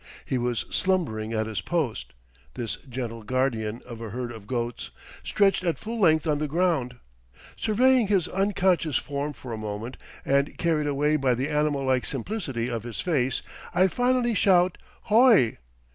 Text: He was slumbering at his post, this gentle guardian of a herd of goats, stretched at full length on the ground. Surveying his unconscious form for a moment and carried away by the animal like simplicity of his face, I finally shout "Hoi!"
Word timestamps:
He 0.25 0.39
was 0.39 0.65
slumbering 0.71 1.31
at 1.31 1.45
his 1.45 1.61
post, 1.61 2.13
this 2.55 2.77
gentle 2.89 3.21
guardian 3.21 3.83
of 3.85 4.01
a 4.01 4.09
herd 4.09 4.31
of 4.31 4.47
goats, 4.47 4.89
stretched 5.23 5.63
at 5.63 5.77
full 5.77 5.99
length 5.99 6.25
on 6.25 6.39
the 6.39 6.47
ground. 6.47 6.95
Surveying 7.55 8.07
his 8.07 8.27
unconscious 8.27 8.97
form 8.97 9.31
for 9.31 9.53
a 9.53 9.57
moment 9.57 9.97
and 10.25 10.57
carried 10.57 10.87
away 10.87 11.17
by 11.17 11.35
the 11.35 11.49
animal 11.49 11.83
like 11.83 12.05
simplicity 12.07 12.67
of 12.67 12.81
his 12.81 12.99
face, 12.99 13.43
I 13.75 13.85
finally 13.85 14.33
shout 14.33 14.79
"Hoi!" 15.01 15.59